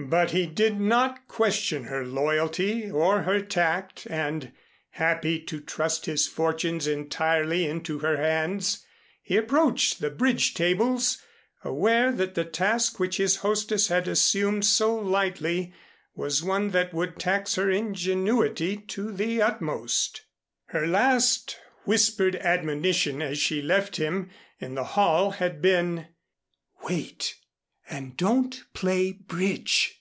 But 0.00 0.30
he 0.30 0.46
did 0.46 0.78
not 0.80 1.26
question 1.26 1.86
her 1.86 2.06
loyalty 2.06 2.88
or 2.88 3.22
her 3.22 3.40
tact 3.42 4.06
and, 4.08 4.52
happy 4.90 5.40
to 5.40 5.58
trust 5.58 6.06
his 6.06 6.28
fortunes 6.28 6.86
entirely 6.86 7.66
into 7.66 7.98
her 7.98 8.16
hands, 8.16 8.86
he 9.24 9.36
approached 9.36 9.98
the 9.98 10.08
bridge 10.10 10.54
tables 10.54 11.20
aware 11.64 12.12
that 12.12 12.36
the 12.36 12.44
task 12.44 13.00
which 13.00 13.16
his 13.16 13.38
hostess 13.38 13.88
had 13.88 14.06
assumed 14.06 14.64
so 14.66 14.94
lightly 14.94 15.72
was 16.14 16.44
one 16.44 16.70
that 16.70 16.94
would 16.94 17.18
tax 17.18 17.56
her 17.56 17.68
ingenuity 17.68 18.76
to 18.76 19.10
the 19.10 19.42
utmost. 19.42 20.26
Her 20.66 20.86
last 20.86 21.58
whispered 21.86 22.36
admonition 22.36 23.20
as 23.20 23.38
she 23.38 23.60
left 23.60 23.96
him 23.96 24.30
in 24.60 24.76
the 24.76 24.84
hall 24.94 25.32
had 25.32 25.60
been 25.60 26.06
"Wait, 26.84 27.34
and 27.90 28.18
don't 28.18 28.64
play 28.74 29.12
bridge!" 29.12 29.94